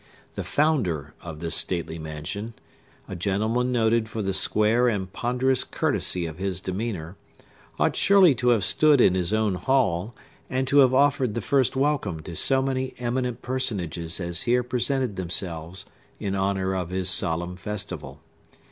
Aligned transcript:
The 0.33 0.43
founder 0.43 1.13
of 1.21 1.41
this 1.41 1.53
stately 1.53 1.99
mansion—a 1.99 3.15
gentleman 3.17 3.71
noted 3.71 4.09
for 4.09 4.23
the 4.23 4.33
square 4.33 4.87
and 4.87 5.13
ponderous 5.13 5.63
courtesy 5.63 6.25
of 6.25 6.39
his 6.39 6.59
demeanor, 6.59 7.17
ought 7.77 7.95
surely 7.95 8.33
to 8.33 8.49
have 8.49 8.63
stood 8.65 8.99
in 8.99 9.13
his 9.13 9.31
own 9.31 9.53
hall, 9.53 10.15
and 10.49 10.67
to 10.69 10.79
have 10.79 10.95
offered 10.95 11.35
the 11.35 11.39
first 11.39 11.75
welcome 11.75 12.19
to 12.21 12.35
so 12.35 12.63
many 12.63 12.95
eminent 12.97 13.43
personages 13.43 14.19
as 14.19 14.41
here 14.41 14.63
presented 14.63 15.17
themselves 15.17 15.85
in 16.19 16.33
honor 16.33 16.75
of 16.75 16.89
his 16.89 17.07
solemn 17.07 17.55
festival. 17.55 18.21